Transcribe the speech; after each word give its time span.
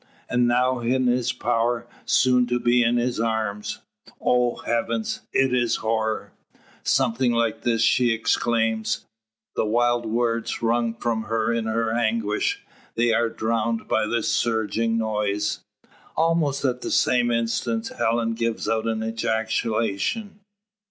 And 0.27 0.47
now 0.47 0.79
in 0.79 1.05
his 1.05 1.31
power, 1.31 1.85
soon 2.07 2.47
to 2.47 2.59
be 2.59 2.81
in 2.81 2.97
his 2.97 3.19
arms! 3.19 3.81
Oh, 4.19 4.55
heavens 4.55 5.19
it 5.31 5.53
is 5.53 5.75
horror. 5.75 6.31
Something 6.81 7.33
like 7.33 7.61
this 7.61 7.83
she 7.83 8.11
exclaims, 8.11 9.05
the 9.55 9.63
wild 9.63 10.07
words 10.07 10.63
wrung 10.63 10.95
from 10.95 11.25
her 11.25 11.53
in 11.53 11.65
her 11.67 11.93
anguish. 11.93 12.65
They 12.95 13.13
are 13.13 13.29
drowned 13.29 13.87
by 13.87 14.07
the 14.07 14.23
surging 14.23 14.97
noise. 14.97 15.59
Almost 16.17 16.65
at 16.65 16.81
the 16.81 16.89
same 16.89 17.29
instant, 17.29 17.91
Helen 17.95 18.33
gives 18.33 18.67
out 18.67 18.87
an 18.87 19.03
ejaculation. 19.03 20.39